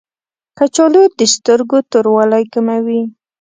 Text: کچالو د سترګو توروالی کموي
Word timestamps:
کچالو 0.57 1.03
د 1.19 1.19
سترګو 1.33 1.77
توروالی 1.91 2.43
کموي 2.53 3.01